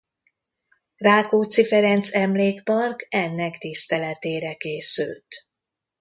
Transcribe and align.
Rákóczi 0.97 1.65
Ferenc 1.65 2.13
emlékpark 2.13 3.05
ennek 3.09 3.57
tiszteletére 3.57 4.53
készült. 4.55 5.27